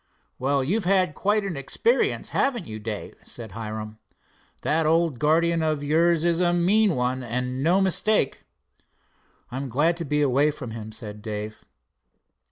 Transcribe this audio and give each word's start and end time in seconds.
"Well, 0.39 0.63
you've 0.63 0.85
had 0.85 1.13
quite 1.13 1.43
an 1.43 1.55
experience, 1.55 2.31
haven't 2.31 2.65
you, 2.65 2.79
Dave?" 2.79 3.13
said 3.23 3.51
Hiram. 3.51 3.99
"That 4.63 4.87
old 4.87 5.19
guardian 5.19 5.61
of 5.61 5.83
yours 5.83 6.25
is 6.25 6.39
a 6.39 6.53
mean 6.53 6.95
one, 6.95 7.21
and 7.21 7.61
no 7.61 7.79
mistake." 7.81 8.43
"I'm 9.51 9.69
glad 9.69 9.95
to 9.97 10.03
be 10.05 10.23
away 10.23 10.49
from 10.49 10.71
him," 10.71 10.91
said 10.91 11.21
Dave. 11.21 11.63